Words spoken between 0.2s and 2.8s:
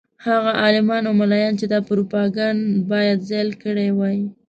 هغه عالمان او ملایان چې دا پروپاګند